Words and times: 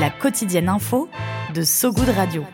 La 0.00 0.10
quotidienne 0.10 0.68
info 0.68 1.08
de 1.54 1.62
So 1.62 1.90
Good 1.90 2.10
Radio. 2.10 2.44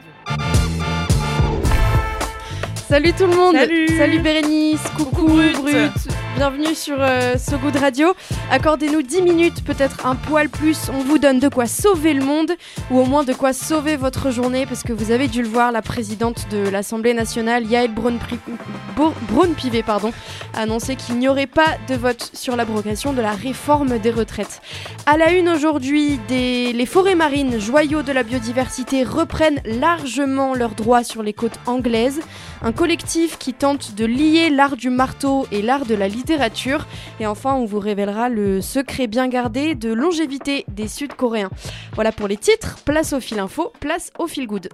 Salut 2.88 3.12
tout 3.14 3.26
le 3.26 3.34
monde 3.34 3.56
Salut, 3.96 4.20
Bérénice, 4.20 4.82
coucou, 4.96 5.26
Brut. 5.26 6.11
Bienvenue 6.34 6.74
sur 6.74 6.96
euh, 6.98 7.36
So 7.36 7.58
Good 7.58 7.76
Radio. 7.76 8.14
Accordez-nous 8.50 9.02
10 9.02 9.20
minutes, 9.20 9.62
peut-être 9.64 10.06
un 10.06 10.14
poil 10.14 10.48
plus. 10.48 10.88
On 10.88 11.04
vous 11.04 11.18
donne 11.18 11.38
de 11.38 11.48
quoi 11.48 11.66
sauver 11.66 12.14
le 12.14 12.24
monde 12.24 12.52
ou 12.90 13.00
au 13.00 13.04
moins 13.04 13.22
de 13.22 13.34
quoi 13.34 13.52
sauver 13.52 13.96
votre 13.96 14.30
journée 14.30 14.64
parce 14.64 14.82
que 14.82 14.94
vous 14.94 15.10
avez 15.10 15.28
dû 15.28 15.42
le 15.42 15.48
voir, 15.48 15.72
la 15.72 15.82
présidente 15.82 16.46
de 16.50 16.68
l'Assemblée 16.70 17.12
nationale, 17.12 17.66
Yael 17.66 17.92
Braun-Pivet, 17.92 19.82
pardon, 19.82 20.10
a 20.54 20.60
annoncé 20.60 20.96
qu'il 20.96 21.18
n'y 21.18 21.28
aurait 21.28 21.46
pas 21.46 21.76
de 21.86 21.94
vote 21.94 22.30
sur 22.32 22.56
l'abrogation 22.56 23.12
de 23.12 23.20
la 23.20 23.32
réforme 23.32 23.98
des 23.98 24.10
retraites. 24.10 24.62
À 25.04 25.18
la 25.18 25.32
une 25.32 25.50
aujourd'hui, 25.50 26.18
les 26.30 26.86
forêts 26.86 27.14
marines, 27.14 27.60
joyaux 27.60 28.02
de 28.02 28.12
la 28.12 28.22
biodiversité, 28.22 29.04
reprennent 29.04 29.60
largement 29.64 30.54
leurs 30.54 30.74
droits 30.74 31.04
sur 31.04 31.22
les 31.22 31.34
côtes 31.34 31.60
anglaises. 31.66 32.20
Un 32.62 32.72
collectif 32.72 33.38
qui 33.38 33.52
tente 33.52 33.94
de 33.96 34.04
lier 34.04 34.48
l'art 34.48 34.76
du 34.76 34.88
marteau 34.88 35.46
et 35.50 35.62
l'art 35.62 35.84
de 35.84 35.94
la 35.94 36.08
littérature. 36.22 36.86
Et 37.18 37.26
enfin, 37.26 37.54
on 37.54 37.64
vous 37.64 37.80
révélera 37.80 38.28
le 38.28 38.60
secret 38.60 39.08
bien 39.08 39.26
gardé 39.26 39.74
de 39.74 39.92
longévité 39.92 40.64
des 40.68 40.86
Sud-Coréens. 40.86 41.50
Voilà 41.94 42.12
pour 42.12 42.28
les 42.28 42.36
titres. 42.36 42.78
Place 42.84 43.12
au 43.12 43.18
fil 43.18 43.40
info, 43.40 43.72
place 43.80 44.12
au 44.18 44.28
fil 44.28 44.46
good. 44.46 44.68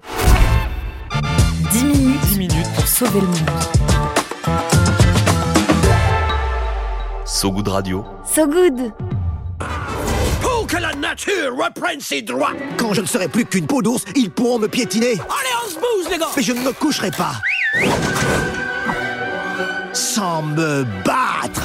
10 1.73 1.85
minutes, 1.85 2.21
10 2.21 2.39
minutes 2.39 2.73
pour 2.75 2.87
sauver 2.87 3.21
le 3.21 3.27
monde. 3.27 3.39
So 7.25 7.51
Good 7.51 7.69
Radio. 7.69 8.05
So 8.25 8.47
Good 8.47 8.93
Pour 10.41 10.67
que 10.67 10.77
la 10.77 10.93
nature 10.95 11.57
reprenne 11.57 12.01
ses 12.01 12.23
droits 12.23 12.53
Quand 12.79 12.95
je 12.95 13.03
ne 13.03 13.07
serai 13.07 13.29
plus 13.29 13.45
qu'une 13.45 13.67
peau 13.67 13.83
d'ours, 13.83 14.05
ils 14.17 14.31
pourront 14.31 14.59
me 14.59 14.67
piétiner 14.67 15.13
Allez, 15.13 15.55
on 15.65 15.69
se 15.69 15.75
bouge, 15.75 16.11
les 16.11 16.19
gars 16.19 16.29
Mais 16.37 16.43
je 16.43 16.53
ne 16.53 16.61
me 16.61 16.73
coucherai 16.73 17.11
pas 17.11 17.33
sans 19.93 20.43
me 20.43 20.85
battre. 21.05 21.58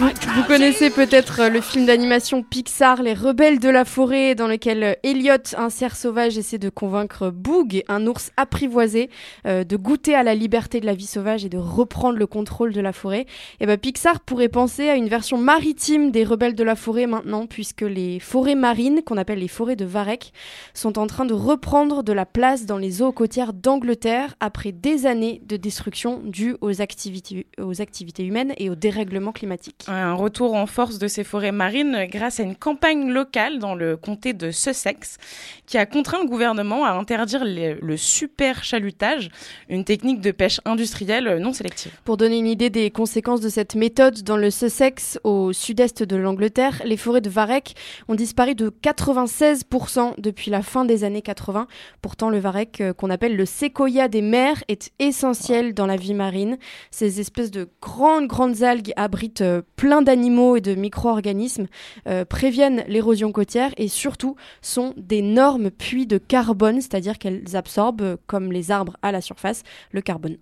Vous 0.00 0.42
connaissez 0.48 0.90
peut-être 0.90 1.48
le 1.48 1.60
film 1.60 1.86
d'animation 1.86 2.42
Pixar, 2.42 3.00
Les 3.00 3.14
Rebelles 3.14 3.60
de 3.60 3.68
la 3.68 3.84
forêt, 3.84 4.34
dans 4.34 4.48
lequel 4.48 4.98
Elliot, 5.04 5.54
un 5.56 5.70
cerf 5.70 5.94
sauvage, 5.94 6.36
essaie 6.36 6.58
de 6.58 6.68
convaincre 6.68 7.30
Boog, 7.30 7.84
un 7.86 8.04
ours 8.08 8.32
apprivoisé, 8.36 9.08
euh, 9.46 9.62
de 9.62 9.76
goûter 9.76 10.16
à 10.16 10.24
la 10.24 10.34
liberté 10.34 10.80
de 10.80 10.86
la 10.86 10.94
vie 10.94 11.06
sauvage 11.06 11.44
et 11.44 11.48
de 11.48 11.58
reprendre 11.58 12.18
le 12.18 12.26
contrôle 12.26 12.72
de 12.72 12.80
la 12.80 12.92
forêt. 12.92 13.26
Et 13.60 13.66
ben 13.66 13.78
Pixar 13.78 14.18
pourrait 14.18 14.48
penser 14.48 14.88
à 14.88 14.96
une 14.96 15.08
version 15.08 15.38
maritime 15.38 16.10
des 16.10 16.24
Rebelles 16.24 16.56
de 16.56 16.64
la 16.64 16.74
forêt 16.74 17.06
maintenant, 17.06 17.46
puisque 17.46 17.82
les 17.82 18.18
forêts 18.18 18.56
marines, 18.56 19.02
qu'on 19.04 19.16
appelle 19.16 19.38
les 19.38 19.48
forêts 19.48 19.76
de 19.76 19.84
Varech, 19.84 20.32
sont 20.74 20.98
en 20.98 21.06
train 21.06 21.24
de 21.24 21.34
reprendre 21.34 22.02
de 22.02 22.12
la 22.12 22.26
place 22.26 22.66
dans 22.66 22.78
les 22.78 23.00
eaux 23.00 23.12
côtières 23.12 23.52
d'Angleterre 23.52 24.34
après 24.40 24.72
des 24.72 25.06
années 25.06 25.40
de 25.46 25.56
destruction 25.56 26.20
dues 26.24 26.56
aux 26.60 26.82
activités, 26.82 27.46
aux 27.60 27.80
activités 27.80 28.24
humaines 28.24 28.54
et 28.58 28.70
au 28.70 28.74
dérèglement 28.74 29.30
climatique. 29.30 29.83
Un 29.88 30.14
retour 30.14 30.54
en 30.54 30.66
force 30.66 30.98
de 30.98 31.08
ces 31.08 31.24
forêts 31.24 31.52
marines 31.52 32.06
grâce 32.10 32.40
à 32.40 32.42
une 32.42 32.56
campagne 32.56 33.10
locale 33.10 33.58
dans 33.58 33.74
le 33.74 33.96
comté 33.96 34.32
de 34.32 34.50
Sussex 34.50 35.18
qui 35.66 35.78
a 35.78 35.86
contraint 35.86 36.22
le 36.22 36.28
gouvernement 36.28 36.84
à 36.84 36.92
interdire 36.92 37.44
le 37.44 37.96
super 37.96 38.64
chalutage, 38.64 39.30
une 39.68 39.84
technique 39.84 40.20
de 40.20 40.30
pêche 40.30 40.60
industrielle 40.64 41.38
non 41.38 41.52
sélective. 41.52 41.92
Pour 42.04 42.16
donner 42.16 42.38
une 42.38 42.46
idée 42.46 42.70
des 42.70 42.90
conséquences 42.90 43.40
de 43.40 43.48
cette 43.48 43.74
méthode, 43.74 44.22
dans 44.22 44.36
le 44.36 44.50
Sussex, 44.50 45.18
au 45.24 45.52
sud-est 45.52 46.02
de 46.02 46.16
l'Angleterre, 46.16 46.82
les 46.84 46.96
forêts 46.96 47.20
de 47.20 47.30
Varech 47.30 47.74
ont 48.08 48.14
disparu 48.14 48.54
de 48.54 48.70
96% 48.70 50.14
depuis 50.18 50.50
la 50.50 50.62
fin 50.62 50.84
des 50.84 51.04
années 51.04 51.22
80. 51.22 51.66
Pourtant, 52.02 52.30
le 52.30 52.38
Varech, 52.38 52.80
euh, 52.80 52.92
qu'on 52.92 53.10
appelle 53.10 53.36
le 53.36 53.46
séquoia 53.46 54.08
des 54.08 54.22
mers, 54.22 54.62
est 54.68 54.90
essentiel 54.98 55.74
dans 55.74 55.86
la 55.86 55.96
vie 55.96 56.14
marine. 56.14 56.58
Ces 56.90 57.20
espèces 57.20 57.50
de 57.50 57.68
grandes, 57.80 58.26
grandes 58.26 58.62
algues 58.62 58.92
abritent 58.96 59.42
euh, 59.42 59.62
plein 59.76 60.02
d'animaux 60.02 60.56
et 60.56 60.60
de 60.60 60.74
micro-organismes, 60.74 61.66
euh, 62.06 62.24
préviennent 62.24 62.84
l'érosion 62.88 63.32
côtière 63.32 63.72
et 63.76 63.88
surtout 63.88 64.36
sont 64.62 64.94
d'énormes 64.96 65.70
puits 65.70 66.06
de 66.06 66.18
carbone, 66.18 66.80
c'est-à-dire 66.80 67.18
qu'elles 67.18 67.56
absorbent, 67.56 68.16
comme 68.26 68.52
les 68.52 68.70
arbres 68.70 68.96
à 69.02 69.12
la 69.12 69.20
surface, 69.20 69.62
le 69.92 70.00
carbone. 70.00 70.36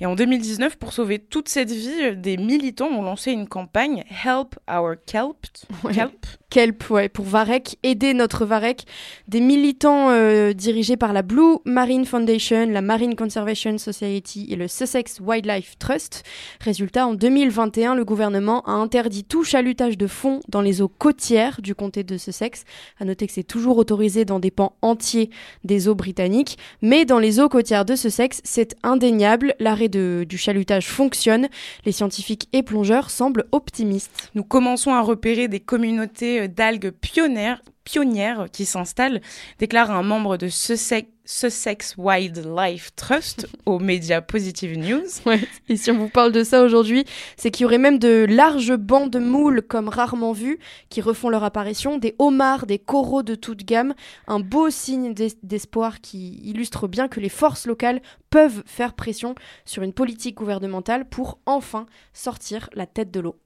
Et 0.00 0.06
en 0.06 0.14
2019, 0.14 0.76
pour 0.76 0.92
sauver 0.92 1.18
toute 1.18 1.48
cette 1.48 1.70
vie, 1.70 2.16
des 2.16 2.36
militants 2.36 2.88
ont 2.88 3.02
lancé 3.02 3.32
une 3.32 3.48
campagne 3.48 4.04
Help 4.24 4.58
Our 4.70 4.94
Kelp. 5.06 5.46
Kelp. 5.92 6.26
Kelp, 6.50 6.90
ouais, 6.90 7.08
pour 7.08 7.24
Varek, 7.24 7.78
aider 7.84 8.12
notre 8.12 8.44
Varek. 8.44 8.84
Des 9.28 9.40
militants 9.40 10.10
euh, 10.10 10.52
dirigés 10.52 10.96
par 10.96 11.12
la 11.12 11.22
Blue 11.22 11.58
Marine 11.64 12.04
Foundation, 12.04 12.66
la 12.66 12.82
Marine 12.82 13.14
Conservation 13.14 13.78
Society 13.78 14.48
et 14.50 14.56
le 14.56 14.66
Sussex 14.66 15.20
Wildlife 15.20 15.78
Trust. 15.78 16.24
Résultat, 16.60 17.06
en 17.06 17.14
2021, 17.14 17.94
le 17.94 18.04
gouvernement 18.04 18.62
a 18.62 18.72
interdit 18.72 19.22
tout 19.22 19.44
chalutage 19.44 19.96
de 19.96 20.08
fond 20.08 20.40
dans 20.48 20.60
les 20.60 20.82
eaux 20.82 20.88
côtières 20.88 21.60
du 21.62 21.76
comté 21.76 22.02
de 22.02 22.18
Sussex. 22.18 22.64
À 22.98 23.04
noter 23.04 23.28
que 23.28 23.32
c'est 23.32 23.44
toujours 23.44 23.78
autorisé 23.78 24.24
dans 24.24 24.40
des 24.40 24.50
pans 24.50 24.74
entiers 24.82 25.30
des 25.62 25.86
eaux 25.86 25.94
britanniques, 25.94 26.58
mais 26.82 27.04
dans 27.04 27.20
les 27.20 27.38
eaux 27.38 27.48
côtières 27.48 27.84
de 27.84 27.94
Sussex, 27.94 28.40
c'est 28.42 28.74
indéniable. 28.82 29.54
L'arrêt 29.60 29.88
du 29.88 30.36
chalutage 30.36 30.88
fonctionne. 30.88 31.48
Les 31.84 31.92
scientifiques 31.92 32.48
et 32.52 32.64
plongeurs 32.64 33.10
semblent 33.10 33.44
optimistes. 33.52 34.30
Nous 34.34 34.42
commençons 34.42 34.92
à 34.92 35.00
repérer 35.00 35.46
des 35.46 35.60
communautés 35.60 36.39
d'algues 36.46 36.90
pionnières, 36.90 37.62
pionnières 37.84 38.46
qui 38.52 38.64
s'installent, 38.64 39.20
déclare 39.58 39.90
un 39.90 40.02
membre 40.02 40.36
de 40.36 40.48
Sussex, 40.48 41.08
Sussex 41.24 41.94
Wildlife 41.96 42.90
Trust 42.96 43.48
aux 43.66 43.78
médias 43.78 44.20
Positive 44.20 44.78
News. 44.78 45.06
Et 45.68 45.76
si 45.76 45.90
on 45.90 45.98
vous 45.98 46.08
parle 46.08 46.32
de 46.32 46.42
ça 46.42 46.62
aujourd'hui, 46.62 47.04
c'est 47.36 47.50
qu'il 47.50 47.62
y 47.62 47.66
aurait 47.66 47.78
même 47.78 47.98
de 47.98 48.26
larges 48.28 48.76
bancs 48.76 49.10
de 49.10 49.18
moules 49.18 49.62
comme 49.62 49.88
rarement 49.88 50.32
vus 50.32 50.58
qui 50.88 51.00
refont 51.00 51.28
leur 51.28 51.44
apparition, 51.44 51.98
des 51.98 52.16
homards, 52.18 52.66
des 52.66 52.78
coraux 52.78 53.22
de 53.22 53.34
toute 53.34 53.64
gamme, 53.64 53.94
un 54.26 54.40
beau 54.40 54.70
signe 54.70 55.14
d'espoir 55.42 56.00
qui 56.00 56.40
illustre 56.42 56.88
bien 56.88 57.08
que 57.08 57.20
les 57.20 57.28
forces 57.28 57.66
locales 57.66 58.02
peuvent 58.30 58.62
faire 58.66 58.94
pression 58.94 59.34
sur 59.64 59.82
une 59.82 59.92
politique 59.92 60.36
gouvernementale 60.36 61.08
pour 61.08 61.38
enfin 61.46 61.86
sortir 62.12 62.68
la 62.74 62.86
tête 62.86 63.10
de 63.10 63.20
l'eau. 63.20 63.36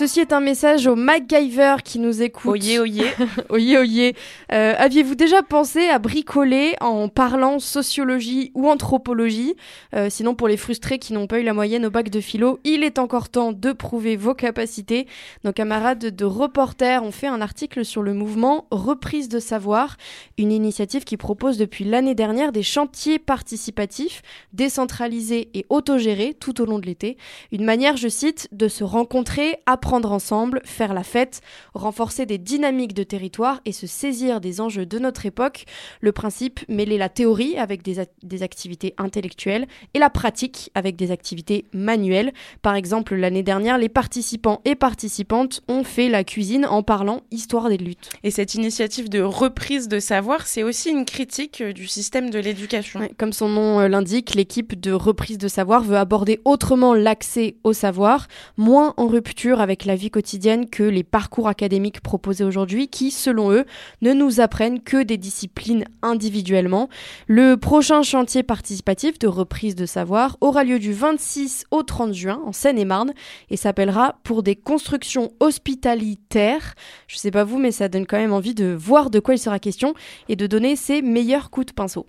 Ceci 0.00 0.20
est 0.20 0.32
un 0.32 0.40
message 0.40 0.86
au 0.86 0.96
MacGyver 0.96 1.76
qui 1.84 1.98
nous 1.98 2.22
écoute. 2.22 2.50
Oyez, 2.50 2.78
oyez. 2.78 3.04
oyez, 3.50 3.76
oyez. 3.76 4.16
Euh, 4.50 4.72
aviez-vous 4.78 5.14
déjà 5.14 5.42
pensé 5.42 5.90
à 5.90 5.98
bricoler 5.98 6.74
en 6.80 7.10
parlant 7.10 7.58
sociologie 7.58 8.50
ou 8.54 8.70
anthropologie? 8.70 9.56
Euh, 9.94 10.08
Sinon, 10.08 10.34
pour 10.34 10.48
les 10.48 10.56
frustrés 10.56 10.98
qui 10.98 11.12
n'ont 11.12 11.26
pas 11.26 11.38
eu 11.38 11.42
la 11.42 11.52
moyenne 11.52 11.84
au 11.84 11.90
bac 11.90 12.08
de 12.08 12.22
philo, 12.22 12.60
il 12.64 12.82
est 12.82 12.98
encore 12.98 13.28
temps 13.28 13.52
de 13.52 13.72
prouver 13.72 14.16
vos 14.16 14.32
capacités. 14.32 15.06
Nos 15.44 15.52
camarades 15.52 16.16
de 16.16 16.24
reporters 16.24 17.04
ont 17.04 17.12
fait 17.12 17.26
un 17.26 17.42
article 17.42 17.84
sur 17.84 18.02
le 18.02 18.14
mouvement 18.14 18.68
Reprise 18.70 19.28
de 19.28 19.38
savoir, 19.38 19.98
une 20.38 20.50
initiative 20.50 21.04
qui 21.04 21.18
propose 21.18 21.58
depuis 21.58 21.84
l'année 21.84 22.14
dernière 22.14 22.52
des 22.52 22.62
chantiers 22.62 23.18
participatifs, 23.18 24.22
décentralisés 24.54 25.50
et 25.52 25.66
autogérés 25.68 26.32
tout 26.32 26.62
au 26.62 26.64
long 26.64 26.78
de 26.78 26.86
l'été. 26.86 27.18
Une 27.52 27.66
manière, 27.66 27.98
je 27.98 28.08
cite, 28.08 28.48
de 28.52 28.66
se 28.66 28.82
rencontrer, 28.82 29.58
à 29.66 29.76
apprendre 29.90 30.12
ensemble, 30.12 30.60
faire 30.64 30.94
la 30.94 31.02
fête, 31.02 31.40
renforcer 31.74 32.24
des 32.24 32.38
dynamiques 32.38 32.94
de 32.94 33.02
territoire 33.02 33.60
et 33.64 33.72
se 33.72 33.88
saisir 33.88 34.40
des 34.40 34.60
enjeux 34.60 34.86
de 34.86 35.00
notre 35.00 35.26
époque. 35.26 35.64
Le 36.00 36.12
principe, 36.12 36.60
mêler 36.68 36.96
la 36.96 37.08
théorie 37.08 37.56
avec 37.56 37.82
des, 37.82 37.96
des 38.22 38.44
activités 38.44 38.94
intellectuelles 38.98 39.66
et 39.94 39.98
la 39.98 40.08
pratique 40.08 40.70
avec 40.76 40.94
des 40.94 41.10
activités 41.10 41.64
manuelles. 41.72 42.32
Par 42.62 42.76
exemple, 42.76 43.16
l'année 43.16 43.42
dernière, 43.42 43.78
les 43.78 43.88
participants 43.88 44.60
et 44.64 44.76
participantes 44.76 45.60
ont 45.66 45.82
fait 45.82 46.08
la 46.08 46.22
cuisine 46.22 46.66
en 46.66 46.84
parlant 46.84 47.22
histoire 47.32 47.68
des 47.68 47.76
luttes. 47.76 48.10
Et 48.22 48.30
cette 48.30 48.54
initiative 48.54 49.08
de 49.08 49.22
reprise 49.22 49.88
de 49.88 49.98
savoir, 49.98 50.46
c'est 50.46 50.62
aussi 50.62 50.90
une 50.90 51.04
critique 51.04 51.62
euh, 51.62 51.72
du 51.72 51.88
système 51.88 52.30
de 52.30 52.38
l'éducation. 52.38 53.00
comme 53.18 53.32
son 53.32 53.48
nom 53.48 53.80
euh, 53.80 53.88
l'indique, 53.88 54.36
l'équipe 54.36 54.80
de 54.80 54.92
reprise 54.92 55.38
de 55.38 55.48
savoir 55.48 55.82
veut 55.82 55.96
aborder 55.96 56.38
autrement 56.44 56.94
l'accès 56.94 57.56
au 57.64 57.72
savoir, 57.72 58.28
moins 58.56 58.94
en 58.96 59.08
rupture 59.08 59.60
avec 59.60 59.79
la 59.84 59.96
vie 59.96 60.10
quotidienne 60.10 60.68
que 60.68 60.82
les 60.82 61.02
parcours 61.02 61.48
académiques 61.48 62.00
proposés 62.00 62.44
aujourd'hui 62.44 62.88
qui, 62.88 63.10
selon 63.10 63.50
eux, 63.52 63.64
ne 64.02 64.12
nous 64.12 64.40
apprennent 64.40 64.80
que 64.80 65.02
des 65.02 65.16
disciplines 65.16 65.84
individuellement. 66.02 66.88
Le 67.26 67.56
prochain 67.56 68.02
chantier 68.02 68.42
participatif 68.42 69.18
de 69.18 69.26
reprise 69.26 69.74
de 69.74 69.86
savoir 69.86 70.36
aura 70.40 70.64
lieu 70.64 70.78
du 70.78 70.92
26 70.92 71.64
au 71.70 71.82
30 71.82 72.12
juin 72.14 72.40
en 72.44 72.52
Seine-et-Marne 72.52 73.12
et 73.50 73.56
s'appellera 73.56 74.20
Pour 74.24 74.42
des 74.42 74.56
constructions 74.56 75.30
hospitalitaires. 75.40 76.74
Je 77.06 77.16
sais 77.16 77.30
pas 77.30 77.44
vous, 77.44 77.58
mais 77.58 77.72
ça 77.72 77.88
donne 77.88 78.06
quand 78.06 78.18
même 78.18 78.32
envie 78.32 78.54
de 78.54 78.72
voir 78.72 79.10
de 79.10 79.20
quoi 79.20 79.34
il 79.34 79.38
sera 79.38 79.58
question 79.58 79.94
et 80.28 80.36
de 80.36 80.46
donner 80.46 80.76
ses 80.76 81.02
meilleurs 81.02 81.50
coups 81.50 81.66
de 81.66 81.72
pinceau. 81.72 82.06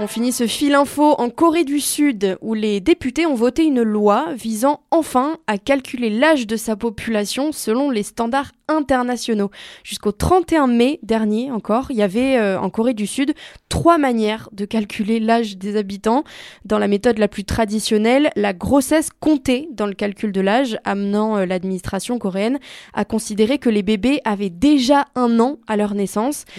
On 0.00 0.06
finit 0.06 0.30
ce 0.30 0.46
fil 0.46 0.76
info 0.76 1.16
en 1.18 1.28
Corée 1.28 1.64
du 1.64 1.80
Sud 1.80 2.38
où 2.40 2.54
les 2.54 2.78
députés 2.78 3.26
ont 3.26 3.34
voté 3.34 3.64
une 3.64 3.82
loi 3.82 4.26
visant 4.32 4.80
enfin 4.92 5.38
à 5.48 5.58
calculer 5.58 6.08
l'âge 6.08 6.46
de 6.46 6.54
sa 6.54 6.76
population 6.76 7.50
selon 7.50 7.90
les 7.90 8.04
standards 8.04 8.52
internationaux. 8.68 9.50
Jusqu'au 9.82 10.12
31 10.12 10.66
mai 10.66 11.00
dernier 11.02 11.50
encore, 11.50 11.86
il 11.90 11.96
y 11.96 12.02
avait 12.02 12.36
euh, 12.36 12.60
en 12.60 12.70
Corée 12.70 12.94
du 12.94 13.06
Sud 13.06 13.34
trois 13.68 13.98
manières 13.98 14.48
de 14.52 14.64
calculer 14.64 15.20
l'âge 15.20 15.56
des 15.56 15.76
habitants. 15.76 16.24
Dans 16.64 16.78
la 16.78 16.88
méthode 16.88 17.18
la 17.18 17.28
plus 17.28 17.44
traditionnelle, 17.44 18.30
la 18.36 18.52
grossesse 18.52 19.08
comptait 19.20 19.68
dans 19.72 19.86
le 19.86 19.94
calcul 19.94 20.32
de 20.32 20.40
l'âge, 20.40 20.78
amenant 20.84 21.38
euh, 21.38 21.46
l'administration 21.46 22.18
coréenne 22.18 22.58
à 22.94 23.04
considérer 23.04 23.58
que 23.58 23.70
les 23.70 23.82
bébés 23.82 24.20
avaient 24.24 24.50
déjà 24.50 25.06
un 25.14 25.40
an 25.40 25.58
à 25.66 25.76
leur 25.76 25.94
naissance. 25.94 26.44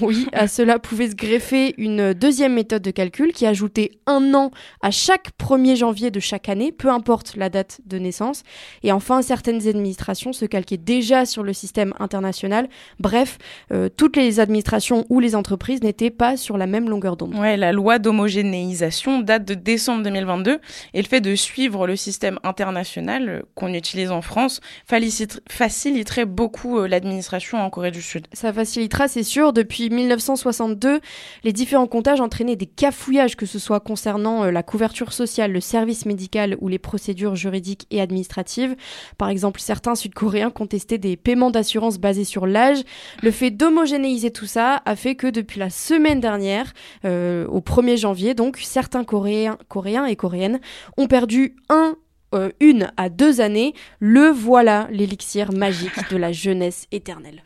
Oui, 0.00 0.26
à 0.32 0.48
cela 0.48 0.78
pouvait 0.78 1.10
se 1.10 1.14
greffer 1.14 1.74
une 1.78 2.12
deuxième 2.12 2.54
méthode 2.54 2.82
de 2.82 2.90
calcul 2.90 3.32
qui 3.32 3.46
ajoutait 3.46 3.92
un 4.06 4.34
an 4.34 4.50
à 4.82 4.90
chaque 4.90 5.30
1er 5.38 5.76
janvier 5.76 6.10
de 6.10 6.20
chaque 6.20 6.48
année, 6.48 6.72
peu 6.72 6.88
importe 6.88 7.36
la 7.36 7.48
date 7.48 7.80
de 7.86 7.98
naissance. 7.98 8.42
Et 8.82 8.92
enfin, 8.92 9.22
certaines 9.22 9.66
administrations 9.66 10.32
se 10.32 10.44
calquaient 10.44 10.76
déjà 10.76 11.24
sur 11.24 11.42
le 11.42 11.53
système 11.54 11.94
international. 11.98 12.68
Bref, 13.00 13.38
euh, 13.72 13.88
toutes 13.88 14.16
les 14.16 14.40
administrations 14.40 15.04
ou 15.08 15.20
les 15.20 15.34
entreprises 15.34 15.82
n'étaient 15.82 16.10
pas 16.10 16.36
sur 16.36 16.58
la 16.58 16.66
même 16.66 16.88
longueur 16.88 17.16
d'onde. 17.16 17.34
Ouais, 17.34 17.56
la 17.56 17.72
loi 17.72 17.98
d'homogénéisation 17.98 19.20
date 19.20 19.44
de 19.44 19.54
décembre 19.54 20.02
2022 20.02 20.60
et 20.94 21.02
le 21.02 21.08
fait 21.08 21.20
de 21.20 21.34
suivre 21.34 21.86
le 21.86 21.96
système 21.96 22.38
international 22.42 23.28
euh, 23.28 23.42
qu'on 23.54 23.72
utilise 23.72 24.10
en 24.10 24.22
France 24.22 24.60
faciliterait 24.86 26.24
beaucoup 26.24 26.78
euh, 26.78 26.88
l'administration 26.88 27.58
en 27.58 27.70
Corée 27.70 27.90
du 27.90 28.02
Sud. 28.02 28.26
Ça 28.32 28.52
facilitera, 28.52 29.08
c'est 29.08 29.22
sûr. 29.22 29.52
Depuis 29.52 29.90
1962, 29.90 31.00
les 31.44 31.52
différents 31.52 31.86
comptages 31.86 32.20
entraînaient 32.20 32.56
des 32.56 32.66
cafouillages, 32.66 33.36
que 33.36 33.46
ce 33.46 33.58
soit 33.58 33.80
concernant 33.80 34.44
la 34.44 34.62
couverture 34.62 35.12
sociale, 35.12 35.52
le 35.52 35.60
service 35.60 36.06
médical 36.06 36.56
ou 36.60 36.68
les 36.68 36.78
procédures 36.78 37.36
juridiques 37.36 37.86
et 37.90 38.00
administratives. 38.00 38.76
Par 39.18 39.28
exemple, 39.28 39.60
certains 39.60 39.94
Sud-Coréens 39.94 40.50
contestaient 40.50 40.98
des 40.98 41.16
paiements 41.16 41.43
d'assurance 41.50 41.98
basée 41.98 42.24
sur 42.24 42.46
l'âge. 42.46 42.82
Le 43.22 43.30
fait 43.30 43.50
d'homogénéiser 43.50 44.30
tout 44.30 44.46
ça 44.46 44.82
a 44.84 44.96
fait 44.96 45.14
que 45.14 45.26
depuis 45.26 45.60
la 45.60 45.70
semaine 45.70 46.20
dernière, 46.20 46.72
euh, 47.04 47.46
au 47.46 47.60
1er 47.60 47.96
janvier, 47.96 48.34
donc, 48.34 48.58
certains 48.58 49.04
Coréens, 49.04 49.58
Coréens 49.68 50.06
et 50.06 50.16
Coréennes 50.16 50.60
ont 50.96 51.06
perdu 51.06 51.56
un 51.68 51.96
euh, 52.34 52.50
une 52.58 52.90
à 52.96 53.08
deux 53.08 53.40
années, 53.40 53.74
le 54.00 54.28
voilà 54.28 54.88
l'élixir 54.90 55.52
magique 55.52 56.10
de 56.10 56.16
la 56.16 56.32
jeunesse 56.32 56.86
éternelle. 56.90 57.44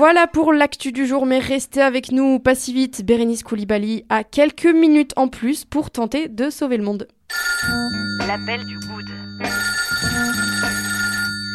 Voilà 0.00 0.26
pour 0.26 0.54
l'actu 0.54 0.92
du 0.92 1.06
jour, 1.06 1.26
mais 1.26 1.40
restez 1.40 1.82
avec 1.82 2.10
nous, 2.10 2.38
pas 2.38 2.54
si 2.54 2.72
vite. 2.72 3.04
Bérénice 3.04 3.42
Koulibaly 3.42 4.06
a 4.08 4.24
quelques 4.24 4.64
minutes 4.64 5.12
en 5.16 5.28
plus 5.28 5.66
pour 5.66 5.90
tenter 5.90 6.26
de 6.26 6.48
sauver 6.48 6.78
le 6.78 6.84
monde. 6.84 7.06
L'appel 8.26 8.64
du 8.64 8.78
good. 8.78 9.04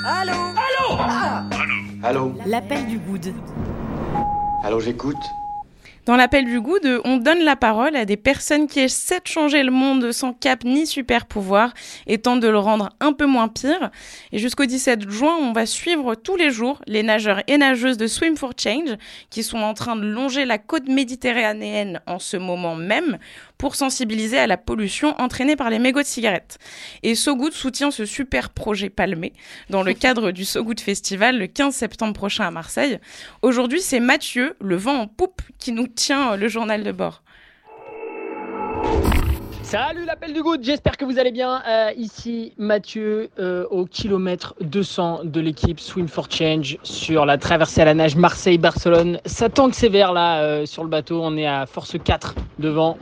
Allô? 0.05 0.33
Allô? 0.35 1.01
Allô? 1.01 1.81
Allô? 2.03 2.33
L'appel 2.45 2.85
du 2.85 2.99
good. 2.99 3.33
Allô, 4.63 4.79
j'écoute 4.79 5.17
dans 6.05 6.15
l'appel 6.15 6.45
du 6.45 6.61
good, 6.61 7.01
on 7.03 7.17
donne 7.17 7.43
la 7.43 7.55
parole 7.55 7.95
à 7.95 8.05
des 8.05 8.17
personnes 8.17 8.67
qui 8.67 8.79
essaient 8.79 9.19
de 9.19 9.27
changer 9.27 9.63
le 9.63 9.71
monde 9.71 10.11
sans 10.11 10.33
cap 10.33 10.63
ni 10.63 10.85
super 10.85 11.25
pouvoir 11.25 11.73
et 12.05 12.19
tentent 12.19 12.41
de 12.41 12.47
le 12.47 12.59
rendre 12.59 12.89
un 12.99 13.11
peu 13.11 13.25
moins 13.25 13.47
pire. 13.47 13.89
Et 14.31 14.37
jusqu'au 14.37 14.65
17 14.65 15.09
juin, 15.09 15.35
on 15.41 15.51
va 15.51 15.65
suivre 15.65 16.13
tous 16.13 16.35
les 16.35 16.51
jours 16.51 16.79
les 16.85 17.01
nageurs 17.01 17.41
et 17.47 17.57
nageuses 17.57 17.97
de 17.97 18.05
Swim 18.05 18.37
for 18.37 18.53
Change 18.55 18.97
qui 19.31 19.41
sont 19.41 19.57
en 19.57 19.73
train 19.73 19.95
de 19.95 20.05
longer 20.05 20.45
la 20.45 20.59
côte 20.59 20.87
méditerranéenne 20.87 21.99
en 22.05 22.19
ce 22.19 22.37
moment 22.37 22.75
même 22.75 23.17
pour 23.57 23.75
sensibiliser 23.75 24.37
à 24.37 24.47
la 24.47 24.57
pollution 24.57 25.19
entraînée 25.19 25.55
par 25.55 25.69
les 25.69 25.79
mégots 25.79 26.01
de 26.01 26.07
cigarettes. 26.07 26.57
Et 27.03 27.15
So 27.15 27.35
Good 27.35 27.53
soutient 27.53 27.91
ce 27.91 28.05
super 28.05 28.49
projet 28.49 28.89
palmé 28.89 29.33
dans 29.69 29.83
le 29.83 29.93
cadre 30.05 30.31
du 30.31 30.45
So 30.45 30.63
Good 30.63 30.79
Festival 30.79 31.37
le 31.37 31.47
15 31.47 31.75
septembre 31.75 32.13
prochain 32.13 32.45
à 32.45 32.51
Marseille. 32.51 32.99
Aujourd'hui, 33.41 33.81
c'est 33.81 33.99
Mathieu, 33.99 34.55
le 34.61 34.75
vent 34.75 35.01
en 35.01 35.07
poupe, 35.07 35.41
qui 35.59 35.71
nous 35.71 35.87
tient 35.87 36.35
le 36.35 36.47
journal 36.47 36.83
de 36.83 36.91
bord. 36.91 37.23
Salut 39.65 40.05
l'appel 40.05 40.31
du 40.31 40.43
good, 40.43 40.63
j'espère 40.63 40.95
que 40.95 41.05
vous 41.05 41.17
allez 41.17 41.31
bien. 41.31 41.63
Euh, 41.67 41.91
ici 41.97 42.53
Mathieu 42.59 43.31
euh, 43.39 43.65
au 43.71 43.85
kilomètre 43.85 44.53
200 44.61 45.21
de 45.23 45.41
l'équipe 45.41 45.79
Swim 45.79 46.07
for 46.07 46.27
Change 46.29 46.77
sur 46.83 47.25
la 47.25 47.39
traversée 47.39 47.81
à 47.81 47.85
la 47.85 47.95
nage 47.95 48.15
Marseille-Barcelone. 48.15 49.19
Ça 49.25 49.49
tangue 49.49 49.73
sévère 49.73 50.13
là 50.13 50.43
euh, 50.43 50.67
sur 50.67 50.83
le 50.83 50.89
bateau, 50.89 51.19
on 51.23 51.35
est 51.35 51.47
à 51.47 51.65
force 51.65 51.95
4 51.97 52.35
devant. 52.59 52.99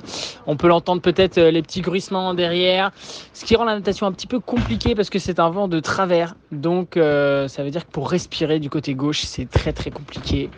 On 0.47 0.55
peut 0.55 0.69
l'entendre 0.69 1.01
peut-être 1.01 1.37
les 1.37 1.61
petits 1.61 1.81
gruissements 1.81 2.33
derrière, 2.33 2.91
ce 3.33 3.43
qui 3.43 3.57
rend 3.57 3.65
la 3.65 3.75
natation 3.75 4.07
un 4.07 4.13
petit 4.13 4.27
peu 4.27 4.39
compliquée 4.39 4.95
parce 4.95 5.09
que 5.09 5.19
c'est 5.19 5.41
un 5.41 5.49
vent 5.49 5.67
de 5.67 5.81
travers. 5.81 6.35
Donc 6.53 6.93
ça 6.93 7.63
veut 7.63 7.71
dire 7.71 7.85
que 7.85 7.91
pour 7.91 8.09
respirer 8.09 8.61
du 8.61 8.69
côté 8.69 8.95
gauche, 8.95 9.23
c'est 9.23 9.49
très 9.49 9.73
très 9.73 9.91
compliqué. 9.91 10.49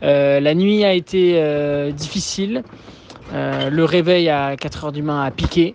la 0.00 0.54
nuit 0.54 0.84
a 0.84 0.94
été 0.94 1.92
difficile. 1.92 2.62
Euh, 3.32 3.70
le 3.70 3.84
réveil 3.84 4.28
à 4.28 4.56
4 4.56 4.84
heures 4.84 4.92
du 4.92 5.02
matin 5.02 5.22
a 5.22 5.30
piqué. 5.30 5.74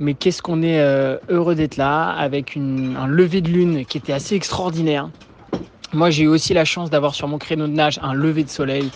Mais 0.00 0.14
qu'est-ce 0.14 0.42
qu'on 0.42 0.62
est 0.62 0.80
euh, 0.80 1.16
heureux 1.28 1.54
d'être 1.54 1.76
là 1.76 2.10
avec 2.10 2.56
un 2.56 3.06
lever 3.06 3.40
de 3.40 3.48
lune 3.48 3.84
qui 3.86 3.98
était 3.98 4.12
assez 4.12 4.34
extraordinaire. 4.34 5.08
Moi, 5.92 6.08
j'ai 6.10 6.24
eu 6.24 6.28
aussi 6.28 6.54
la 6.54 6.64
chance 6.64 6.88
d'avoir 6.88 7.14
sur 7.14 7.28
mon 7.28 7.36
créneau 7.36 7.66
de 7.66 7.72
nage 7.72 8.00
un 8.02 8.14
lever 8.14 8.44
de 8.44 8.48
soleil 8.48 8.90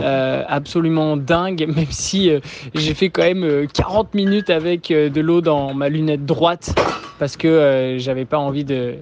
euh, 0.00 0.42
absolument 0.48 1.16
dingue, 1.16 1.66
même 1.74 1.86
si 1.90 2.30
j'ai 2.74 2.94
fait 2.94 3.10
quand 3.10 3.22
même 3.22 3.68
40 3.72 4.14
minutes 4.14 4.50
avec 4.50 4.88
de 4.88 5.20
l'eau 5.20 5.40
dans 5.40 5.72
ma 5.72 5.88
lunette 5.88 6.26
droite 6.26 6.74
parce 7.22 7.36
que 7.36 7.98
j'avais 8.00 8.24
pas 8.24 8.38
envie 8.38 8.64
de, 8.64 8.96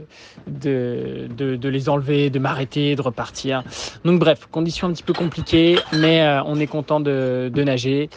de, 0.47 1.27
de, 1.35 1.69
les 1.71 1.89
enlever, 1.89 2.29
de 2.29 2.39
m'arrêter, 2.39 2.95
de 2.95 3.01
repartir. 3.01 3.65
Donc 4.05 4.21
bref, 4.21 4.47
conditions 4.51 4.89
un 4.89 4.93
petit 4.93 5.03
peu 5.03 5.15
compliquées, 5.15 5.79
mais 5.95 6.23
on 6.45 6.61
est 6.61 6.67
content 6.67 7.01
de, 7.01 7.51
de 7.51 7.63
nager 7.65 8.11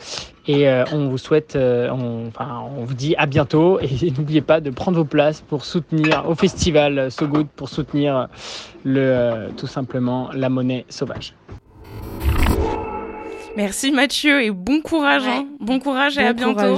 et 0.45 0.67
euh, 0.67 0.83
on 0.91 1.07
vous 1.07 1.17
souhaite, 1.17 1.55
euh, 1.55 1.89
on, 1.89 2.27
enfin, 2.27 2.63
on 2.77 2.83
vous 2.83 2.93
dit 2.93 3.15
à 3.17 3.25
bientôt 3.25 3.79
et 3.79 4.12
n'oubliez 4.17 4.41
pas 4.41 4.60
de 4.60 4.72
prendre 4.72 4.98
vos 4.98 5.05
places 5.05 5.39
pour 5.39 5.63
soutenir 5.63 6.27
au 6.27 6.36
festival 6.36 7.10
So 7.12 7.27
Good, 7.27 7.48
pour 7.55 7.69
soutenir 7.69 8.27
le, 8.83 9.00
euh, 9.00 9.50
tout 9.55 9.67
simplement 9.67 10.29
la 10.33 10.50
monnaie 10.50 10.86
sauvage. 10.89 11.33
Merci 13.55 13.91
Mathieu 13.91 14.41
et 14.41 14.51
bon 14.51 14.81
courage. 14.81 15.27
Hein. 15.27 15.48
Bon 15.60 15.79
courage 15.79 16.17
et 16.17 16.24
à 16.24 16.33
bientôt. 16.33 16.77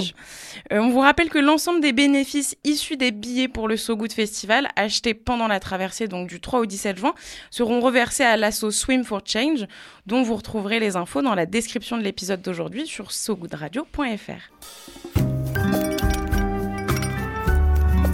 Euh, 0.72 0.80
on 0.80 0.90
vous 0.90 1.00
rappelle 1.00 1.30
que 1.30 1.38
l'ensemble 1.38 1.80
des 1.80 1.94
bénéfices 1.94 2.58
issus 2.64 2.98
des 2.98 3.12
billets 3.12 3.48
pour 3.48 3.68
le 3.68 3.78
So 3.78 3.96
Good 3.96 4.12
Festival 4.12 4.68
achetés 4.76 5.14
pendant 5.14 5.48
la 5.48 5.60
traversée, 5.60 6.08
donc 6.08 6.28
du 6.28 6.42
3 6.42 6.62
au 6.62 6.66
17 6.66 6.98
juin, 6.98 7.14
seront 7.52 7.82
reversés 7.82 8.24
à 8.24 8.36
l'asso 8.36 8.72
Swim 8.72 9.04
for 9.04 9.22
Change, 9.26 9.68
dont 10.08 10.24
vous 10.24 10.36
retrouverez 10.36 10.80
les 10.80 10.96
infos 10.96 11.22
dans 11.22 11.36
la 11.36 11.46
description 11.46 11.98
de 11.98 12.04
l'épisode 12.04 12.42
d'aujourd'hui 12.42 12.88
sur 12.88 13.12
sogoodradio.fr. 13.12 15.22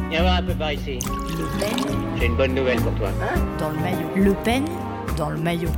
Viens 0.09 0.21
voir 0.21 0.35
un 0.35 0.43
peu 0.43 0.53
par 0.53 0.73
ici. 0.73 0.99
Le 0.99 1.59
Pen. 1.59 1.95
J'ai 2.19 2.25
une 2.25 2.35
bonne 2.35 2.53
nouvelle 2.53 2.81
pour 2.81 2.93
toi. 2.95 3.11
Dans 3.57 3.69
le 3.69 3.79
maillot. 3.79 4.09
Le 4.15 4.33
Pen 4.43 4.65
dans 5.17 5.29
le 5.29 5.37
maillot. 5.37 5.69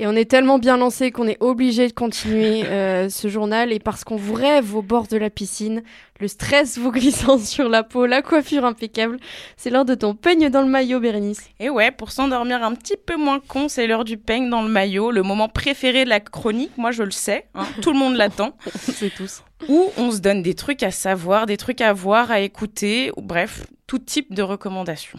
Et 0.00 0.06
on 0.06 0.12
est 0.12 0.30
tellement 0.30 0.58
bien 0.58 0.76
lancé 0.76 1.10
qu'on 1.10 1.26
est 1.26 1.38
obligé 1.40 1.88
de 1.88 1.92
continuer 1.92 2.64
euh, 2.66 3.08
ce 3.08 3.26
journal. 3.26 3.72
Et 3.72 3.80
parce 3.80 4.04
qu'on 4.04 4.16
vous 4.16 4.34
rêve 4.34 4.76
au 4.76 4.82
bord 4.82 5.08
de 5.08 5.16
la 5.16 5.28
piscine, 5.28 5.82
le 6.20 6.28
stress 6.28 6.78
vous 6.78 6.92
glissant 6.92 7.38
sur 7.38 7.68
la 7.68 7.82
peau, 7.82 8.06
la 8.06 8.22
coiffure 8.22 8.64
impeccable, 8.64 9.18
c'est 9.56 9.70
l'heure 9.70 9.84
de 9.84 9.96
ton 9.96 10.14
peigne 10.14 10.50
dans 10.50 10.62
le 10.62 10.68
maillot, 10.68 11.00
Bérénice. 11.00 11.50
Et 11.58 11.68
ouais, 11.68 11.90
pour 11.90 12.12
s'endormir 12.12 12.62
un 12.62 12.74
petit 12.74 12.96
peu 12.96 13.16
moins 13.16 13.40
con, 13.40 13.68
c'est 13.68 13.88
l'heure 13.88 14.04
du 14.04 14.18
peigne 14.18 14.48
dans 14.48 14.62
le 14.62 14.68
maillot, 14.68 15.10
le 15.10 15.22
moment 15.22 15.48
préféré 15.48 16.04
de 16.04 16.10
la 16.10 16.20
chronique. 16.20 16.76
Moi, 16.76 16.92
je 16.92 17.02
le 17.02 17.10
sais, 17.10 17.46
hein, 17.54 17.66
tout 17.82 17.92
le 17.92 17.98
monde 17.98 18.14
l'attend. 18.14 18.56
c'est 18.76 19.10
tous. 19.10 19.42
Où 19.68 19.90
on 19.96 20.12
se 20.12 20.18
donne 20.18 20.42
des 20.42 20.54
trucs 20.54 20.84
à 20.84 20.92
savoir, 20.92 21.46
des 21.46 21.56
trucs 21.56 21.80
à 21.80 21.92
voir, 21.92 22.30
à 22.30 22.40
écouter, 22.40 23.10
bref, 23.16 23.66
tout 23.88 23.98
type 23.98 24.32
de 24.32 24.42
recommandations. 24.42 25.18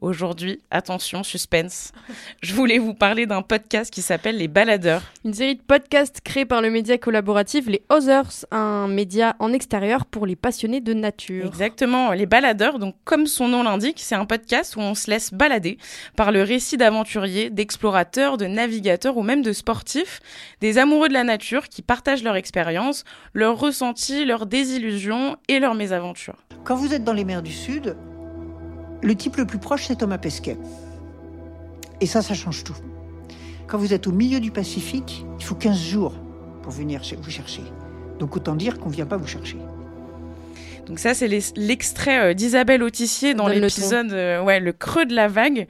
Aujourd'hui, 0.00 0.60
attention, 0.70 1.22
suspense. 1.22 1.92
Je 2.42 2.54
voulais 2.54 2.78
vous 2.78 2.94
parler 2.94 3.26
d'un 3.26 3.42
podcast 3.42 3.92
qui 3.92 4.02
s'appelle 4.02 4.36
Les 4.36 4.48
Baladeurs. 4.48 5.02
Une 5.24 5.34
série 5.34 5.56
de 5.56 5.62
podcasts 5.62 6.20
créés 6.20 6.44
par 6.44 6.62
le 6.62 6.70
média 6.70 6.98
collaboratif 6.98 7.66
Les 7.66 7.82
Others, 7.88 8.46
un 8.50 8.88
média 8.88 9.36
en 9.38 9.52
extérieur 9.52 10.06
pour 10.06 10.26
les 10.26 10.36
passionnés 10.36 10.80
de 10.80 10.94
nature. 10.94 11.46
Exactement, 11.46 12.12
Les 12.12 12.26
Baladeurs, 12.26 12.78
donc 12.78 12.94
comme 13.04 13.26
son 13.26 13.48
nom 13.48 13.62
l'indique, 13.62 14.00
c'est 14.00 14.14
un 14.14 14.26
podcast 14.26 14.76
où 14.76 14.80
on 14.80 14.94
se 14.94 15.10
laisse 15.10 15.32
balader 15.32 15.78
par 16.16 16.32
le 16.32 16.42
récit 16.42 16.76
d'aventuriers, 16.76 17.50
d'explorateurs, 17.50 18.36
de 18.36 18.46
navigateurs 18.46 19.16
ou 19.16 19.22
même 19.22 19.42
de 19.42 19.52
sportifs, 19.52 20.20
des 20.60 20.78
amoureux 20.78 21.08
de 21.08 21.14
la 21.14 21.24
nature 21.24 21.68
qui 21.68 21.82
partagent 21.82 22.22
leur 22.22 22.36
expérience, 22.36 23.04
leurs 23.34 23.58
ressentis, 23.58 24.24
leurs 24.24 24.46
désillusions 24.46 25.36
et 25.48 25.58
leurs 25.58 25.74
mésaventures. 25.74 26.44
Quand 26.64 26.74
vous 26.74 26.94
êtes 26.94 27.04
dans 27.04 27.12
les 27.12 27.24
mers 27.24 27.42
du 27.42 27.52
Sud, 27.52 27.96
le 29.02 29.14
type 29.14 29.36
le 29.36 29.46
plus 29.46 29.58
proche, 29.58 29.86
c'est 29.86 29.96
Thomas 29.96 30.18
Pesquet. 30.18 30.56
Et 32.00 32.06
ça, 32.06 32.22
ça 32.22 32.34
change 32.34 32.64
tout. 32.64 32.76
Quand 33.66 33.78
vous 33.78 33.94
êtes 33.94 34.06
au 34.06 34.12
milieu 34.12 34.40
du 34.40 34.50
Pacifique, 34.50 35.24
il 35.38 35.44
faut 35.44 35.54
15 35.54 35.78
jours 35.78 36.14
pour 36.62 36.72
venir 36.72 37.00
vous 37.20 37.30
chercher. 37.30 37.62
Donc 38.18 38.36
autant 38.36 38.54
dire 38.54 38.78
qu'on 38.78 38.88
ne 38.88 38.94
vient 38.94 39.06
pas 39.06 39.16
vous 39.16 39.26
chercher. 39.26 39.56
Donc 40.86 41.00
ça, 41.00 41.14
c'est 41.14 41.28
l'extrait 41.56 42.34
d'Isabelle 42.34 42.82
Autissier 42.82 43.34
dans 43.34 43.48
l'épisode 43.48 44.12
euh, 44.12 44.40
ouais, 44.42 44.60
Le 44.60 44.72
creux 44.72 45.04
de 45.04 45.14
la 45.14 45.26
vague, 45.26 45.66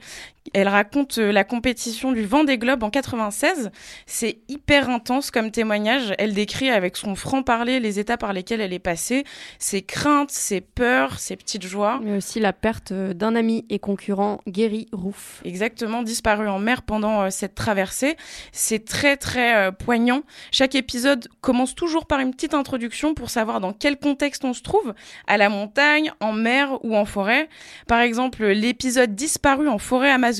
elle 0.53 0.67
raconte 0.67 1.17
euh, 1.17 1.31
la 1.31 1.43
compétition 1.43 2.11
du 2.11 2.25
vent 2.25 2.43
des 2.43 2.57
globes 2.57 2.83
en 2.83 2.89
96. 2.89 3.71
C'est 4.05 4.39
hyper 4.47 4.89
intense 4.89 5.31
comme 5.31 5.51
témoignage. 5.51 6.13
Elle 6.17 6.33
décrit 6.33 6.69
avec 6.69 6.97
son 6.97 7.15
franc-parler 7.15 7.79
les 7.79 7.99
états 7.99 8.17
par 8.17 8.33
lesquels 8.33 8.61
elle 8.61 8.73
est 8.73 8.79
passée, 8.79 9.23
ses 9.59 9.81
craintes, 9.81 10.31
ses 10.31 10.61
peurs, 10.61 11.19
ses 11.19 11.35
petites 11.35 11.65
joies. 11.65 11.99
Mais 12.03 12.17
aussi 12.17 12.39
la 12.39 12.53
perte 12.53 12.91
euh, 12.91 13.13
d'un 13.13 13.35
ami 13.35 13.65
et 13.69 13.79
concurrent, 13.79 14.39
Gary 14.47 14.87
Roof. 14.91 15.41
Exactement, 15.45 16.03
disparu 16.03 16.47
en 16.47 16.59
mer 16.59 16.81
pendant 16.81 17.23
euh, 17.23 17.29
cette 17.29 17.55
traversée. 17.55 18.15
C'est 18.51 18.85
très 18.85 19.17
très 19.17 19.71
poignant. 19.71 20.21
Chaque 20.51 20.75
épisode 20.75 21.27
commence 21.41 21.75
toujours 21.75 22.05
par 22.05 22.19
une 22.19 22.31
petite 22.31 22.53
introduction 22.53 23.13
pour 23.13 23.29
savoir 23.29 23.59
dans 23.59 23.73
quel 23.73 23.97
contexte 23.97 24.45
on 24.45 24.53
se 24.53 24.61
trouve, 24.61 24.93
à 25.27 25.37
la 25.37 25.49
montagne, 25.49 26.11
en 26.19 26.33
mer 26.33 26.83
ou 26.83 26.95
en 26.95 27.05
forêt. 27.05 27.49
Par 27.87 27.99
exemple, 27.99 28.45
l'épisode 28.45 29.15
disparu 29.15 29.67
en 29.67 29.77
forêt 29.77 30.11
amazonienne 30.11 30.36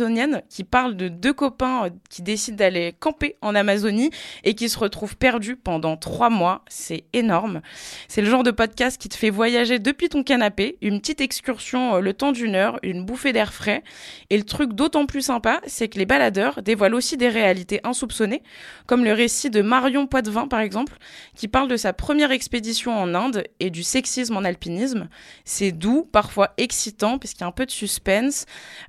qui 0.50 0.63
parle 0.63 0.96
de 0.96 1.08
deux 1.08 1.34
copains 1.34 1.86
euh, 1.86 1.89
qui 2.10 2.22
décident 2.22 2.58
d'aller 2.58 2.94
camper 3.00 3.36
en 3.42 3.56
Amazonie 3.56 4.12
et 4.44 4.54
qui 4.54 4.70
se 4.70 4.77
retrouvent 4.77 5.18
perdus 5.18 5.56
pendant 5.56 5.98
trois 5.98 6.30
mois. 6.30 6.63
C'est 6.68 7.06
énorme. 7.13 7.62
C'est 8.08 8.22
le 8.22 8.30
genre 8.30 8.44
de 8.44 8.51
podcast 8.51 9.00
qui 9.00 9.10
te 9.10 9.16
fait 9.16 9.30
voyager 9.30 9.80
depuis 9.80 10.10
ton 10.10 10.24
canapé, 10.24 10.77
une 10.82 11.00
petite 11.00 11.22
excursion 11.22 11.96
euh, 11.96 12.00
le 12.01 12.13
temps 12.13 12.32
d'une 12.32 12.56
heure, 12.56 12.80
une 12.84 13.06
bouffée 13.06 13.34
d'air 13.34 13.54
frais. 13.54 13.84
Et 14.30 14.38
le 14.38 14.44
truc 14.44 14.74
d'autant 14.74 15.06
plus 15.06 15.22
sympa, 15.22 15.62
c'est 15.66 15.88
que 15.88 15.98
les 15.98 16.06
baladeurs 16.06 16.62
dévoilent 16.62 16.96
aussi 16.96 17.18
des 17.18 17.30
réalités 17.30 17.80
insoupçonnées, 17.84 18.44
comme 18.86 19.04
le 19.04 19.13
récit 19.13 19.50
de 19.50 19.62
Marion 19.62 20.08
Poitvin 20.08 20.48
par 20.48 20.60
exemple, 20.60 20.98
qui 21.36 21.48
parle 21.48 21.68
de 21.68 21.77
sa 21.77 21.94
première 21.94 22.32
expédition 22.32 22.98
en 22.98 23.13
Inde 23.13 23.44
et 23.60 23.70
du 23.70 23.84
sexisme 23.84 24.38
en 24.38 24.44
alpinisme. 24.44 25.08
C'est 25.46 25.72
doux, 25.72 26.08
parfois 26.12 26.54
excitant, 26.58 27.18
parce 27.18 27.34
qu'il 27.34 27.42
y 27.42 27.44
a 27.44 27.48
un 27.48 27.51
peu 27.51 27.66
de 27.66 27.72
suspense, 27.72 28.46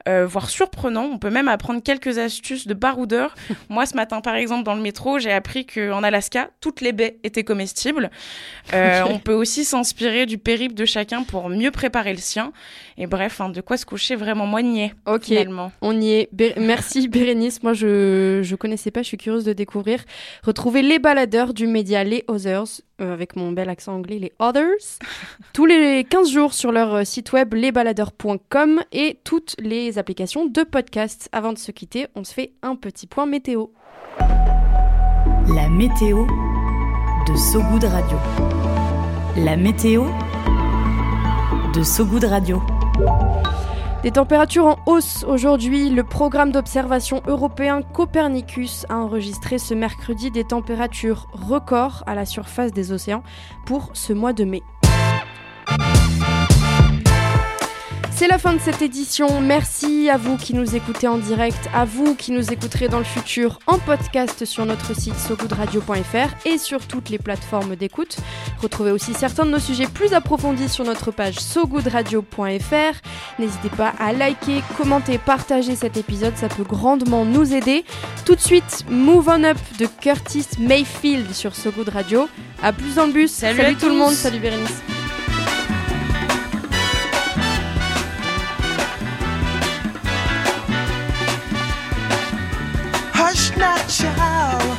euh, 0.08 0.26
voire 0.26 0.50
surprenant 0.50 0.87
on 0.96 1.18
peut 1.18 1.30
même 1.30 1.48
apprendre 1.48 1.82
quelques 1.82 2.18
astuces 2.18 2.66
de 2.66 2.74
baroudeur. 2.74 3.34
Moi, 3.68 3.86
ce 3.86 3.94
matin, 3.94 4.20
par 4.20 4.34
exemple, 4.34 4.64
dans 4.64 4.74
le 4.74 4.80
métro, 4.82 5.18
j'ai 5.18 5.32
appris 5.32 5.66
qu'en 5.66 6.02
Alaska, 6.02 6.50
toutes 6.60 6.80
les 6.80 6.92
baies 6.92 7.18
étaient 7.24 7.44
comestibles. 7.44 8.10
Euh, 8.72 9.02
on 9.10 9.18
peut 9.18 9.32
aussi 9.32 9.64
s'inspirer 9.64 10.26
du 10.26 10.38
périple 10.38 10.74
de 10.74 10.84
chacun 10.84 11.22
pour 11.22 11.48
mieux 11.48 11.70
préparer 11.70 12.12
le 12.12 12.18
sien. 12.18 12.52
Et 12.96 13.06
bref, 13.06 13.40
hein, 13.40 13.48
de 13.48 13.60
quoi 13.60 13.76
se 13.76 13.86
coucher 13.86 14.16
vraiment 14.16 14.46
moigné, 14.46 14.94
Ok, 15.06 15.24
finalement. 15.24 15.72
on 15.80 16.00
y 16.00 16.10
est. 16.12 16.28
Merci 16.58 17.08
Bérénice. 17.08 17.62
Moi, 17.62 17.72
je 17.74 18.40
je 18.42 18.56
connaissais 18.56 18.90
pas, 18.90 19.02
je 19.02 19.08
suis 19.08 19.16
curieuse 19.16 19.44
de 19.44 19.52
découvrir. 19.52 20.00
Retrouvez 20.42 20.82
les 20.82 20.98
baladeurs 20.98 21.54
du 21.54 21.66
média 21.66 22.04
Les 22.04 22.24
Others 22.28 22.80
euh, 23.00 23.12
avec 23.12 23.36
mon 23.36 23.52
bel 23.52 23.68
accent 23.68 23.94
anglais, 23.94 24.18
les 24.18 24.32
Others, 24.38 24.98
tous 25.52 25.66
les 25.66 26.04
15 26.08 26.30
jours 26.30 26.52
sur 26.52 26.72
leur 26.72 26.94
euh, 26.94 27.04
site 27.04 27.32
web 27.32 27.54
lesbaladeurs.com 27.54 28.82
et 28.92 29.18
toutes 29.24 29.56
les 29.58 29.98
applications 29.98 30.46
de 30.46 30.62
podcast. 30.62 31.28
Avant 31.32 31.52
de 31.52 31.58
se 31.58 31.70
quitter, 31.70 32.06
on 32.14 32.24
se 32.24 32.34
fait 32.34 32.52
un 32.62 32.76
petit 32.76 33.06
point 33.06 33.26
météo. 33.26 33.66
La 35.54 35.68
météo 35.68 36.26
de 37.26 37.36
Sogoud 37.36 37.84
Radio. 37.84 38.18
La 39.36 39.56
météo 39.56 40.04
de 41.74 41.82
Sogoud 41.82 42.24
Radio. 42.24 42.62
Des 44.02 44.12
températures 44.12 44.66
en 44.66 44.78
hausse 44.86 45.24
aujourd'hui. 45.24 45.90
Le 45.90 46.04
programme 46.04 46.52
d'observation 46.52 47.20
européen 47.26 47.82
Copernicus 47.82 48.86
a 48.88 48.96
enregistré 48.96 49.58
ce 49.58 49.74
mercredi 49.74 50.30
des 50.30 50.44
températures 50.44 51.26
records 51.32 52.04
à 52.06 52.14
la 52.14 52.24
surface 52.24 52.72
des 52.72 52.92
océans 52.92 53.24
pour 53.66 53.90
ce 53.94 54.12
mois 54.12 54.32
de 54.32 54.44
mai. 54.44 54.62
C'est 58.18 58.26
la 58.26 58.38
fin 58.38 58.52
de 58.52 58.58
cette 58.58 58.82
édition. 58.82 59.40
Merci 59.40 60.10
à 60.10 60.16
vous 60.16 60.36
qui 60.36 60.52
nous 60.52 60.74
écoutez 60.74 61.06
en 61.06 61.18
direct, 61.18 61.70
à 61.72 61.84
vous 61.84 62.16
qui 62.16 62.32
nous 62.32 62.52
écouterez 62.52 62.88
dans 62.88 62.98
le 62.98 63.04
futur 63.04 63.60
en 63.68 63.78
podcast 63.78 64.44
sur 64.44 64.66
notre 64.66 64.92
site 64.92 65.14
sogoodradio.fr 65.14 66.34
et 66.44 66.58
sur 66.58 66.88
toutes 66.88 67.10
les 67.10 67.18
plateformes 67.18 67.76
d'écoute. 67.76 68.16
Retrouvez 68.60 68.90
aussi 68.90 69.14
certains 69.14 69.46
de 69.46 69.52
nos 69.52 69.60
sujets 69.60 69.86
plus 69.86 70.14
approfondis 70.14 70.68
sur 70.68 70.84
notre 70.84 71.12
page 71.12 71.38
sogoodradio.fr. 71.38 73.38
N'hésitez 73.38 73.70
pas 73.76 73.92
à 74.00 74.12
liker, 74.12 74.64
commenter, 74.76 75.18
partager 75.18 75.76
cet 75.76 75.96
épisode, 75.96 76.36
ça 76.36 76.48
peut 76.48 76.64
grandement 76.64 77.24
nous 77.24 77.54
aider. 77.54 77.84
Tout 78.26 78.34
de 78.34 78.40
suite, 78.40 78.84
Move 78.90 79.28
On 79.28 79.44
Up 79.44 79.58
de 79.78 79.86
Curtis 79.86 80.46
Mayfield 80.58 81.32
sur 81.32 81.54
Sogood 81.54 81.90
Radio. 81.90 82.28
À 82.64 82.72
plus 82.72 82.96
dans 82.96 83.06
le 83.06 83.12
bus. 83.12 83.30
Salut, 83.30 83.76
tout 83.76 83.88
le 83.88 83.94
monde. 83.94 84.12
Salut 84.12 84.40
Bérénice. 84.40 84.82
Hush 93.30 93.54
not, 93.58 93.86
child, 93.90 94.78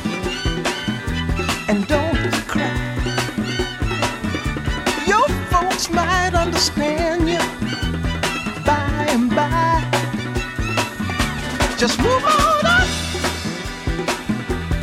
and 1.68 1.86
don't 1.86 2.32
cry. 2.48 2.66
Your 5.06 5.28
folks 5.52 5.88
might 5.88 6.34
understand 6.34 7.28
you 7.30 7.38
by 8.66 9.06
and 9.10 9.30
by. 9.30 9.84
Just 11.78 12.00
move 12.00 12.24
on 12.24 12.66
up 12.66 12.88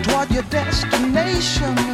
toward 0.04 0.32
your 0.32 0.44
destination. 0.44 1.87